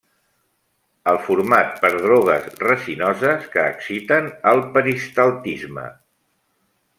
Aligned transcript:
Els 1.11 1.25
formats 1.27 1.83
per 1.83 1.91
drogues 1.97 2.47
resinoses, 2.63 3.45
que 3.57 3.67
exciten 3.75 4.31
el 4.53 4.63
peristaltisme. 4.79 5.87